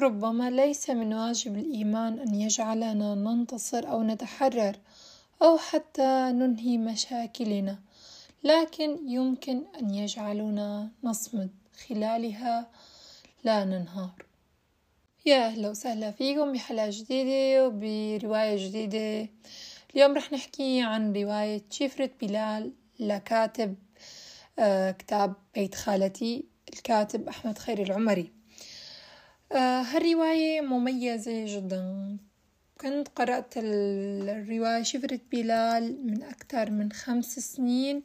ربما 0.00 0.50
ليس 0.50 0.90
من 0.90 1.14
واجب 1.14 1.58
الإيمان 1.58 2.18
أن 2.18 2.34
يجعلنا 2.34 3.14
ننتصر 3.14 3.90
أو 3.90 4.02
نتحرر 4.02 4.76
أو 5.42 5.58
حتى 5.58 6.32
ننهي 6.32 6.78
مشاكلنا، 6.78 7.78
لكن 8.44 8.98
يمكن 9.08 9.62
أن 9.80 9.94
يجعلنا 9.94 10.88
نصمد 11.04 11.50
خلالها 11.88 12.70
لا 13.44 13.64
ننهار. 13.64 14.24
يا 15.26 15.46
أهلا 15.46 15.70
وسهلا 15.70 16.10
فيكم 16.10 16.52
بحلقة 16.52 16.90
جديدة 16.90 17.66
وبرواية 17.66 18.68
جديدة، 18.68 19.28
اليوم 19.94 20.16
رح 20.16 20.32
نحكي 20.32 20.82
عن 20.82 21.12
رواية 21.12 21.62
شفرة 21.70 22.10
بلال 22.20 22.72
لكاتب 23.00 23.74
آه 24.58 24.90
كتاب 24.90 25.34
بيت 25.54 25.74
خالتي 25.74 26.44
الكاتب 26.74 27.28
أحمد 27.28 27.58
خير 27.58 27.82
العمري. 27.82 28.39
هالرواية 29.52 30.60
مميزة 30.60 31.44
جدا. 31.46 32.16
كنت 32.80 33.08
قرأت 33.08 33.54
الرواية 33.56 34.82
شفرة 34.82 35.20
بلال 35.32 36.06
من 36.06 36.22
أكثر 36.22 36.70
من 36.70 36.92
خمس 36.92 37.38
سنين. 37.38 38.02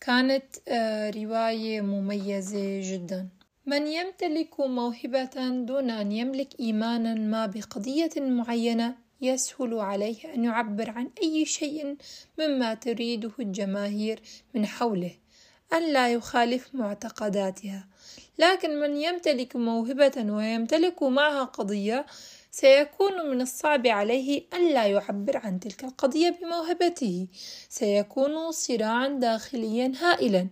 كانت 0.00 0.44
آه 0.68 1.10
رواية 1.10 1.80
مميزة 1.80 2.80
جدا. 2.92 3.28
من 3.66 3.86
يمتلك 3.86 4.60
موهبة 4.60 5.48
دون 5.48 5.90
أن 5.90 6.12
يملك 6.12 6.60
إيمانا 6.60 7.14
ما 7.14 7.46
بقضية 7.46 8.10
معينة 8.16 8.94
يسهل 9.20 9.74
عليه 9.74 10.34
أن 10.34 10.44
يعبر 10.44 10.90
عن 10.90 11.10
أي 11.22 11.44
شيء 11.44 11.96
مما 12.38 12.74
تريده 12.74 13.30
الجماهير 13.40 14.20
من 14.54 14.66
حوله. 14.66 15.10
أن 15.72 15.92
لا 15.92 16.12
يخالف 16.12 16.68
معتقداتها. 16.74 17.86
لكن 18.38 18.80
من 18.80 18.96
يمتلك 18.96 19.56
موهبة 19.56 20.32
ويمتلك 20.32 21.02
معها 21.02 21.44
قضية 21.44 22.06
سيكون 22.50 23.30
من 23.30 23.40
الصعب 23.40 23.86
عليه 23.86 24.42
أن 24.54 24.68
لا 24.68 24.86
يعبر 24.86 25.36
عن 25.36 25.60
تلك 25.60 25.84
القضية 25.84 26.30
بموهبته. 26.30 27.26
سيكون 27.68 28.52
صراعا 28.52 29.08
داخليا 29.08 29.92
هائلا. 30.00 30.48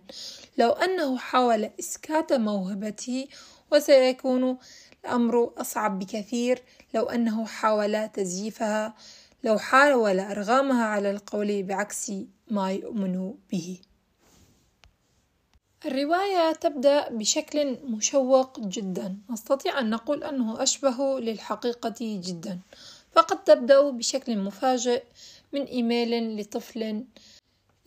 لو 0.57 0.69
أنه 0.69 1.17
حاول 1.17 1.69
إسكات 1.79 2.33
موهبته 2.33 3.27
وسيكون 3.71 4.57
الأمر 5.05 5.53
أصعب 5.57 5.99
بكثير. 5.99 6.61
لو 6.93 7.03
أنه 7.03 7.45
حاول 7.45 8.09
تزييفها 8.09 8.93
لو 9.43 9.57
حاول 9.57 10.19
أرغامها 10.19 10.85
على 10.85 11.11
القول 11.11 11.63
بعكس 11.63 12.11
ما 12.51 12.71
يؤمن 12.71 13.33
به. 13.51 13.79
الرواية 15.87 16.51
تبدأ 16.51 17.09
بشكل 17.09 17.77
مشوق 17.83 18.59
جدا. 18.59 19.17
نستطيع 19.29 19.79
أن 19.79 19.89
نقول 19.89 20.23
أنه 20.23 20.63
أشبه 20.63 21.19
للحقيقة 21.19 21.95
جدا. 21.99 22.59
فقد 23.15 23.43
تبدأ 23.43 23.89
بشكل 23.89 24.37
مفاجئ 24.37 25.03
من 25.53 25.63
إيميل 25.63 26.41
لطفل 26.41 27.03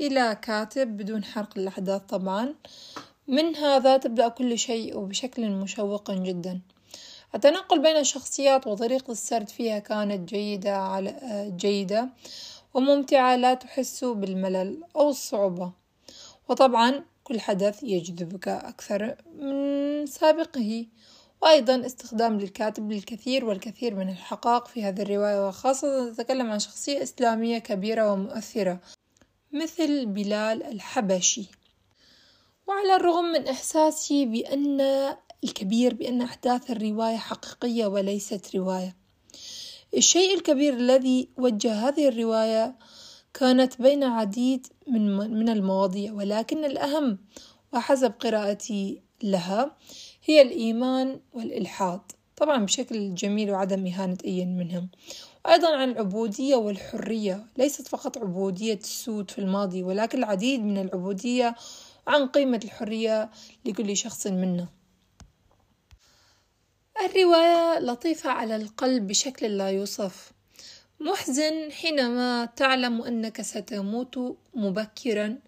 إلى 0.01 0.39
كاتب 0.43 0.97
بدون 0.97 1.25
حرق 1.25 1.59
الأحداث 1.59 2.03
طبعا. 2.09 2.55
من 3.29 3.57
هذا 3.57 3.97
تبدأ 3.97 4.29
كل 4.29 4.59
شيء 4.59 4.99
بشكل 4.99 5.51
مشوق 5.51 6.11
جدا. 6.11 6.61
التنقل 7.35 7.79
بين 7.79 7.97
الشخصيات 7.97 8.67
وطريقة 8.67 9.11
السرد 9.11 9.49
فيها 9.49 9.79
كانت 9.79 10.29
جيدة 10.29 10.77
على 10.77 11.13
جيدة 11.57 12.09
وممتعة 12.75 13.37
لا 13.37 13.55
تحس 13.55 14.05
بالملل 14.05 14.83
أو 14.97 15.11
الصعوبة. 15.11 15.73
وطبعا 16.49 17.05
كل 17.31 17.41
حدث 17.41 17.83
يجذبك 17.83 18.49
أكثر 18.49 19.15
من 19.39 20.07
سابقه. 20.07 20.87
وأيضا 21.43 21.87
استخدام 21.87 22.41
للكاتب 22.41 22.93
للكثير 22.93 23.45
والكثير 23.45 23.95
من 23.95 24.09
الحقائق 24.09 24.67
في 24.67 24.85
هذه 24.85 25.03
الرواية 25.03 25.49
وخاصة 25.49 26.13
تتكلم 26.13 26.51
عن 26.51 26.59
شخصية 26.59 27.03
إسلامية 27.03 27.59
كبيرة 27.59 28.13
ومؤثرة 28.13 28.81
مثل 29.53 30.07
بلال 30.07 30.63
الحبشي. 30.63 31.47
وعلى 32.67 32.97
الرغم 32.97 33.25
من 33.25 33.49
إحساسي 33.49 34.27
بأن 34.27 34.81
الكبير 35.45 35.95
بأن 35.95 36.23
أحداث 36.23 36.71
الرواية 36.71 37.17
حقيقية 37.17 37.87
وليست 37.87 38.57
رواية 38.57 38.97
الشيء 39.97 40.35
الكبير 40.35 40.75
الذي 40.75 41.29
وجه 41.37 41.89
هذه 41.89 42.09
الرواية 42.09 42.77
كانت 43.35 43.83
بين 43.83 44.05
عديد 44.05 44.67
من 44.89 45.17
من 45.17 45.49
المواضيع 45.49 46.13
ولكن 46.13 46.65
الأهم 46.65 47.19
وحسب 47.73 48.13
قراءتي 48.21 49.03
لها 49.23 49.77
هي 50.25 50.43
الإيمان 50.43 51.21
والإلحاد. 51.33 52.01
طبعا 52.37 52.65
بشكل 52.65 53.15
جميل 53.15 53.51
وعدم 53.51 53.87
إهانة 53.87 54.19
أي 54.25 54.47
منهم 54.47 54.89
وأيضا 55.45 55.77
عن 55.77 55.91
العبودية 55.91 56.57
والحرية. 56.57 57.47
ليست 57.57 57.89
فقط 57.89 58.19
عبودية 58.19 58.75
السود 58.75 59.31
في 59.31 59.39
الماضي 59.39 59.83
ولكن 59.83 60.19
العديد 60.19 60.61
من 60.61 60.79
العبودية 60.79 61.55
وعن 62.07 62.27
قيمة 62.27 62.61
الحرية 62.65 63.31
لكل 63.65 63.97
شخص 63.97 64.27
منا. 64.27 64.69
الرواية 67.05 67.79
لطيفة 67.79 68.31
على 68.31 68.57
القلب 68.57 69.07
بشكل 69.07 69.47
لا 69.47 69.71
يوصف. 69.71 70.33
محزن 71.01 71.73
حينما 71.73 72.45
تعلم 72.45 73.03
أنك 73.03 73.41
ستموت 73.43 74.37
مبكرا 74.55 75.39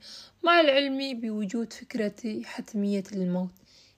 مع 0.42 0.60
العلم 0.60 1.20
بوجود 1.20 1.72
فكرة 1.72 2.42
حتمية 2.44 3.02
الموت 3.12 3.50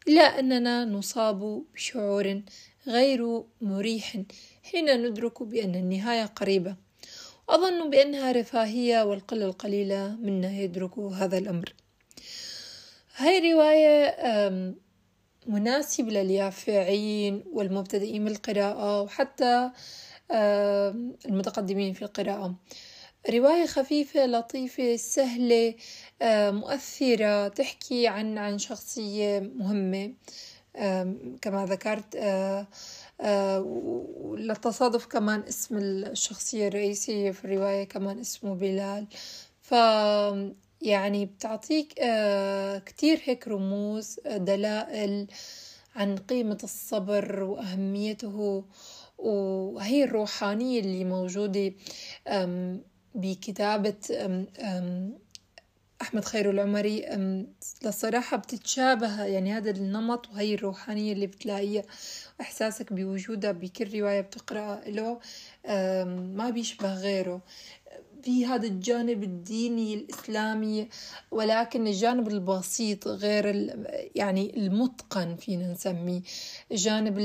إلا 0.09 0.38
أننا 0.38 0.84
نصاب 0.84 1.65
بشعور 1.75 2.42
غير 2.87 3.42
مريح 3.60 4.16
حين 4.62 5.06
ندرك 5.06 5.42
بأن 5.42 5.75
النهاية 5.75 6.25
قريبة. 6.25 6.76
أظن 7.48 7.91
بأنها 7.91 8.32
رفاهية 8.32 9.03
والقلة 9.03 9.47
القليلة 9.47 10.16
منا 10.21 10.53
يدرك 10.53 10.98
هذا 10.98 11.38
الأمر. 11.38 11.75
هاي 13.16 13.53
رواية 13.53 14.16
مناسب 15.47 16.09
لليافعين 16.09 17.44
والمبتدئين 17.53 18.25
بالقراءة 18.25 19.03
وحتى 19.03 19.71
المتقدمين 20.31 21.93
في 21.93 22.03
القراءة. 22.03 22.55
رواية 23.31 23.67
خفيفة 23.67 24.27
لطيفة 24.27 24.97
سهلة 24.97 25.75
مؤثرة 26.51 27.49
تحكي 27.49 28.07
عن 28.09 28.39
عن 28.39 28.59
شخصية 28.59 29.41
مهمة. 29.41 30.13
كما 31.43 31.67
ذكرت 31.67 32.17
للتصادف 34.39 35.07
كمان 35.07 35.41
اسم 35.49 35.77
الشخصية 35.79 36.69
الرئيسية 36.69 37.31
في 37.31 37.45
الرواية 37.45 37.84
كمان 37.84 38.19
اسمه 38.21 38.55
بلال. 38.55 39.07
ف 39.63 39.73
يعني 40.83 41.27
بتعطيك 41.27 41.93
كتير 42.87 43.21
هيك 43.25 43.49
رموز 43.49 44.21
دلائل 44.27 45.27
عن 45.97 46.17
قيمة 46.17 46.59
الصبر 46.65 47.43
وأهميته. 47.43 48.65
وهي 49.25 50.05
الروحانية 50.05 50.81
اللي 50.81 51.05
موجودة 51.05 51.73
بكتابة 53.15 53.95
أحمد 56.03 56.25
خير 56.25 56.51
العمري. 56.51 57.07
للصراحة 57.84 58.37
بتتشابه 58.37 59.25
يعني 59.25 59.53
هذا 59.53 59.71
النمط 59.71 60.29
وهي 60.29 60.55
الروحانية 60.55 61.13
اللي 61.13 61.27
بتلاقيها. 61.27 61.83
إحساسك 62.41 62.93
بوجودها 62.93 63.53
بكل 63.53 64.01
رواية 64.01 64.21
بتقرأها 64.21 64.83
له 64.87 65.21
ما 66.17 66.51
بيشبه 66.51 66.95
غيره. 66.95 67.41
في 68.25 68.47
هذا 68.47 68.67
الجانب 68.67 69.23
الديني 69.23 69.95
الإسلامي 69.95 70.89
ولكن 71.31 71.87
الجانب 71.87 72.29
البسيط 72.29 73.09
غير 73.09 73.47
يعني 74.15 74.57
المتقن 74.57 75.37
فينا 75.37 75.73
نسميه. 75.73 76.21
الجانب 76.73 77.19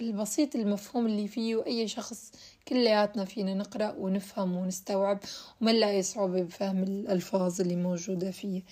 البسيط 0.00 0.56
المفهوم 0.56 1.06
اللي 1.06 1.28
فيه 1.28 1.66
أي 1.66 1.88
شخص 1.88 2.32
كلياتنا 2.68 3.24
فينا 3.24 3.54
نقرأ 3.54 3.94
ونفهم 3.98 4.56
ونستوعب 4.56 5.18
وما 5.60 5.72
نلاقي 5.72 6.02
صعوبة 6.02 6.42
بفهم 6.42 6.82
الألفاظ 6.82 7.60
اللي 7.60 7.76
موجودة 7.76 8.30
فيه. 8.30 8.62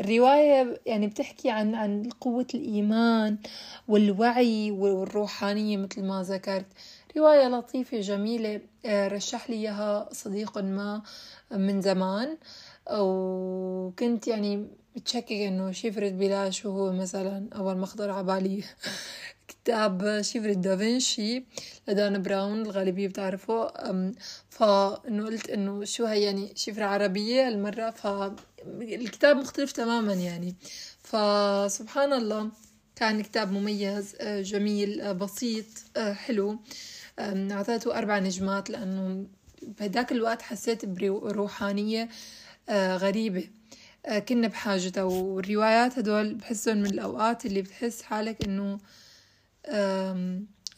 الرواية 0.00 0.80
يعني 0.86 1.06
بتحكي 1.06 1.50
عن 1.50 1.74
عن 1.74 2.08
قوة 2.20 2.46
الإيمان 2.54 3.38
والوعي 3.88 4.70
والروحانية 4.70 5.76
مثل 5.76 6.04
ما 6.04 6.22
ذكرت. 6.22 6.66
رواية 7.16 7.48
لطيفة 7.48 8.00
جميلة 8.00 8.60
آه، 8.86 9.08
رشح 9.08 9.50
لي 9.50 9.56
إياها 9.56 10.08
صديق 10.12 10.58
ما 10.58 11.02
من 11.50 11.82
زمان. 11.82 12.38
وكنت 12.90 14.28
يعني 14.28 14.68
بتشكك 14.96 15.32
إنه 15.32 15.72
شفرة 15.72 16.08
بلال 16.08 16.54
شو 16.54 16.70
هو 16.70 16.92
مثلا 16.92 17.48
أول 17.56 17.76
ما 17.76 17.86
خطر 17.86 18.10
على 18.10 18.24
بالي 18.24 18.64
كتاب 19.48 20.22
شفرة 20.22 20.52
دافنشي 20.52 21.44
لدان 21.88 22.22
براون 22.22 22.62
الغالبية 22.62 23.08
بتعرفه. 23.08 23.72
فإنه 24.50 25.26
قلت 25.26 25.50
إنه 25.50 25.84
شو 25.84 26.04
هي 26.04 26.22
يعني 26.22 26.52
شفرة 26.54 26.84
عربية 26.84 27.48
المرة 27.48 27.90
فالكتاب 27.90 29.36
مختلف 29.36 29.72
تماما 29.72 30.12
يعني. 30.12 30.54
فسبحان 31.02 32.12
الله 32.12 32.50
كان 32.96 33.22
كتاب 33.22 33.52
مميز 33.52 34.16
جميل 34.22 35.14
بسيط 35.14 35.66
حلو. 35.98 36.58
أعطيته 37.18 37.98
أربع 37.98 38.18
نجمات 38.18 38.70
لأنه 38.70 39.26
بهداك 39.62 40.12
الوقت 40.12 40.42
حسيت 40.42 40.84
بروحانية 40.84 42.08
غريبة. 42.70 43.48
كنا 44.28 44.48
بحاجتها 44.48 45.02
والروايات 45.02 45.98
هدول 45.98 46.34
بحسهم 46.34 46.76
من 46.76 46.86
الأوقات 46.86 47.46
اللي 47.46 47.62
بتحس 47.62 48.02
حالك 48.02 48.44
إنه 48.44 48.78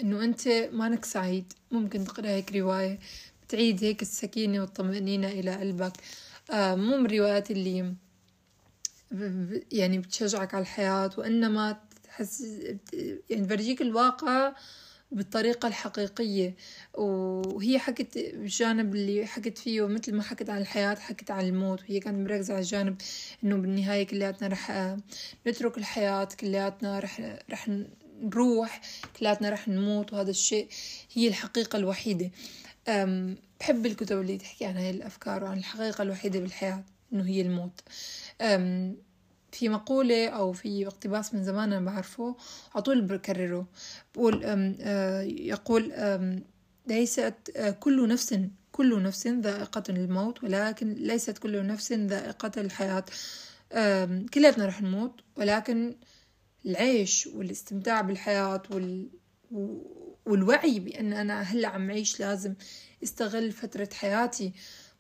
إنه 0.01 0.25
أنت 0.25 0.49
مانك 0.73 1.05
سعيد. 1.05 1.53
ممكن 1.71 2.05
تقرأ 2.05 2.29
هيك 2.29 2.53
رواية 2.53 2.99
بتعيد 3.47 3.85
هيك 3.85 4.03
السكينة 4.03 4.61
والطمأنينة 4.61 5.29
إلى 5.29 5.57
قلبك. 5.57 5.93
مو 6.53 6.97
من 6.97 7.07
الروايات 7.07 7.51
اللي 7.51 7.95
يعني 9.73 9.99
بتشجعك 9.99 10.55
على 10.55 10.63
الحياة 10.63 11.11
وإنما 11.19 11.81
تحس 12.05 12.41
يعني 13.31 13.47
تفرجيك 13.47 13.83
الواقع 13.83 14.53
بالطريقة 15.11 15.69
الحقيقية. 15.69 16.55
وهي 16.95 17.79
حكت 17.79 18.17
الجانب 18.17 18.95
اللي 18.95 19.27
حكت 19.27 19.59
فيه 19.59 19.87
مثل 19.87 20.15
ما 20.15 20.23
حكت 20.23 20.51
عن 20.51 20.61
الحياة 20.61 20.95
حكت 20.95 21.31
عن 21.31 21.45
الموت 21.45 21.81
وهي 21.83 22.01
كانت 22.01 22.31
مركزة 22.31 22.55
على 22.55 22.63
الجانب 22.63 22.97
إنه 23.45 23.57
بالنهاية 23.57 24.07
كلياتنا 24.07 24.49
رح 24.49 24.97
نترك 25.47 25.79
الحياة 25.79 26.29
كلياتنا 26.41 26.99
رح 26.99 27.41
رح 27.51 27.71
نروح 28.23 28.81
كلياتنا 29.19 29.51
رح 29.51 29.69
نموت 29.69 30.13
وهذا 30.13 30.31
الشيء 30.31 30.69
هي 31.15 31.29
الحقيقة 31.29 31.77
الوحيدة. 31.77 32.31
بحب 33.61 33.87
الكتب 33.87 34.21
اللي 34.21 34.39
تحكي 34.39 34.65
عن 34.67 34.77
هاي 34.77 34.91
الأفكار 34.91 35.45
وعن 35.45 35.59
الحقيقة 35.59 36.03
الوحيدة 36.03 36.41
بالحياة 36.41 36.85
إنه 37.13 37.25
هي 37.27 37.41
الموت. 37.41 37.81
في 39.59 39.69
مقولة 39.69 40.29
أو 40.29 40.53
في 40.53 40.87
اقتباس 40.87 41.35
من 41.35 41.45
زمان 41.45 41.73
أنا 41.73 41.91
بعرفه 41.91 42.37
على 42.75 42.83
طول 42.83 43.01
بكرره. 43.01 43.67
بقول 44.15 44.43
آه، 44.45 45.23
يقول 45.23 45.93
ليست 46.87 47.35
آه، 47.57 47.71
كل 47.71 48.09
نفس 48.09 48.41
كل 48.73 49.03
نفس 49.03 49.27
ذائقة 49.27 49.83
الموت 49.89 50.45
ولكن 50.45 50.95
ليست 50.95 51.39
كل 51.39 51.67
نفس 51.67 51.93
ذائقة 51.93 52.53
الحياة. 52.61 53.05
كلنا 54.35 54.67
رح 54.67 54.83
نموت 54.83 55.21
ولكن 55.37 55.95
العيش 56.67 57.27
والاستمتاع 57.27 58.01
بالحياة 58.01 58.63
وال... 58.71 59.09
والوعي 60.27 60.81
بأن 60.81 61.13
أنا 61.13 61.43
هلأ 61.43 61.69
عم 61.69 61.91
عيش 61.91 62.21
لازم 62.21 62.55
استغل 63.03 63.53
فترة 63.53 63.89
حياتي. 63.93 64.53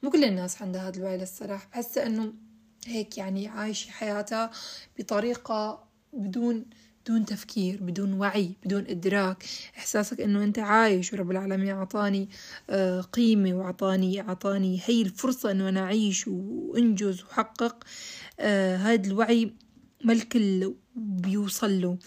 مو 0.02 0.10
كل 0.10 0.24
الناس 0.24 0.62
عندها 0.62 0.88
هذا 0.88 0.98
الوعي 0.98 1.16
للصراحة. 1.16 1.68
بحس 1.70 1.98
إنه 1.98 2.47
هيك 2.86 3.18
يعني 3.18 3.48
عايشة 3.48 3.90
حياتها 3.90 4.50
بطريقة 4.98 5.84
بدون 6.12 6.64
بدون 7.08 7.24
تفكير 7.24 7.78
بدون 7.82 8.12
وعي 8.12 8.52
بدون 8.64 8.84
إدراك. 8.88 9.44
إحساسك 9.78 10.20
إنه 10.20 10.44
أنت 10.44 10.58
عايش 10.58 11.12
ورب 11.12 11.30
العالمين 11.30 11.68
أعطاني 11.68 12.28
آه، 12.70 13.00
قيمة 13.00 13.54
وأعطاني 13.54 14.20
أعطاني 14.20 14.80
هي 14.84 15.02
الفرصة 15.02 15.50
إنه 15.50 15.68
أنا 15.68 15.80
أعيش 15.80 16.28
وأنجز 16.28 17.22
وحقق 17.22 17.84
آه، 18.40 18.76
هذا 18.76 19.06
الوعي 19.06 19.52
ما 20.04 20.12
الكل 20.12 20.74
بيوصل 20.96 21.80
له. 21.80 21.98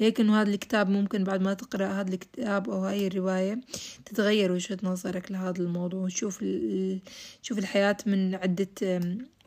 لكن 0.00 0.30
هذا 0.30 0.50
الكتاب 0.50 0.88
ممكن 0.88 1.24
بعد 1.24 1.40
ما 1.40 1.54
تقرأ 1.54 1.86
هذا 1.86 2.14
الكتاب 2.14 2.70
أو 2.70 2.84
هاي 2.84 3.06
الرواية 3.06 3.60
تتغير 4.04 4.52
وجهة 4.52 4.78
نظرك 4.82 5.32
لهذا 5.32 5.62
الموضوع 5.62 6.00
وتشوف 6.04 6.44
تشوف 7.42 7.58
الحياة 7.58 7.96
من 8.06 8.34
عدة 8.34 8.68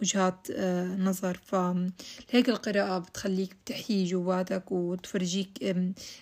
وجهات 0.01 0.47
آه، 0.51 0.95
نظر. 0.95 1.39
فهيك 1.45 2.49
القراءة 2.49 2.99
بتخليك 2.99 3.55
بتحيي 3.65 4.05
جواتك 4.05 4.71
وتفرجيك 4.71 5.49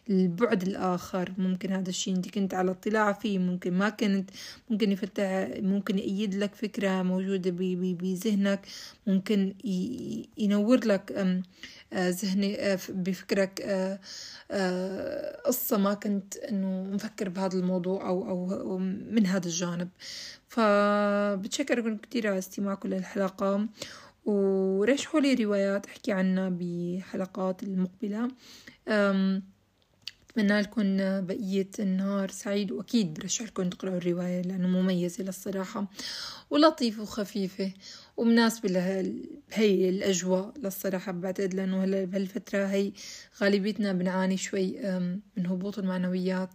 البعد 0.10 0.64
الآخر. 0.64 1.34
ممكن 1.38 1.72
هذا 1.72 1.90
الشيء 1.90 2.16
إنت 2.16 2.30
كنت 2.30 2.54
على 2.54 2.72
اطلاع 2.72 3.14
فيه 3.14 3.40
ممكن 3.40 3.74
ما 3.74 3.90
كنت. 3.90 4.30
ممكن 4.70 4.92
يفتح 4.92 5.48
ممكن 5.58 5.98
يأيد 5.98 6.36
لك 6.36 6.56
فكرة 6.56 7.02
موجودة 7.04 7.52
بذهنك. 8.02 8.68
ممكن 9.08 9.54
ينور 10.38 10.86
لك 10.86 11.12
ذهني 11.94 12.60
آه، 12.60 12.80
بفكرك 12.90 13.62
قصة 15.46 15.78
ما 15.78 15.94
كنت 15.94 16.38
إنه 16.38 16.84
مفكر 16.84 17.30
بهذا 17.30 17.58
الموضوع 17.58 18.08
أو 18.08 18.52
أو 18.54 18.78
من 18.78 19.26
هذا 19.26 19.48
الجانب. 19.48 19.90
فبتشكركم 20.48 21.98
كتير 21.98 22.28
على 22.28 22.38
استماعكم 22.38 22.90
للحلقة. 22.90 23.68
ورشحوا 24.26 25.20
لي 25.20 25.34
روايات 25.34 25.86
أحكي 25.86 26.12
عنها 26.12 26.50
بحلقات 26.50 27.64
المقبلة. 27.64 28.32
أتمنى 28.88 30.62
لكم 30.62 30.98
بقية 31.26 31.70
النهار 31.80 32.32
سعيد 32.32 32.72
وأكيد 32.72 33.14
برشح 33.14 33.46
لكم 33.46 33.70
تقرأوا 33.70 33.98
الرواية 33.98 34.42
لأنه 34.42 34.68
مميزة 34.68 35.24
للصراحة 35.24 35.86
ولطيفة 36.50 37.02
وخفيفة. 37.02 37.72
ومناسبة 38.18 38.70
لهي 38.70 39.90
الأجواء 39.90 40.54
للصراحة 40.58 41.12
بعتقد 41.12 41.54
لأنه 41.54 41.84
هلا 41.84 42.06
بهالفترة 42.06 42.66
هي 42.66 42.92
غالبيتنا 43.42 43.94
بنعاني 43.94 44.38
شوي 44.38 44.80
من 45.38 45.46
هبوط 45.46 45.80
المعنويات 45.80 46.50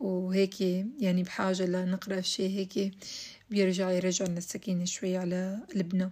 وهيك 0.00 0.60
يعني 1.00 1.22
بحاجة 1.22 1.66
لنقرأ 1.66 2.20
شيء 2.20 2.50
هيك 2.50 2.94
بيرجع 3.50 3.90
يرجع 3.90 4.24
لنا 4.24 4.38
السكينة 4.38 4.84
شوي 4.84 5.16
على 5.16 5.60
قلبنا. 5.74 6.10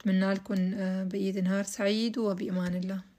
أتمنى 0.00 0.32
لكم 0.32 0.54
بقية 1.08 1.40
نهار 1.40 1.64
سعيد 1.64 2.18
وبأمان 2.18 2.74
الله. 2.76 3.11